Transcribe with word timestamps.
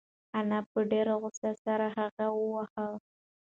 انا 0.37 0.59
په 0.71 0.79
ډېرې 0.91 1.13
غوسې 1.21 1.51
سره 1.65 1.85
هغه 1.97 2.25
وواهه. 2.37 2.85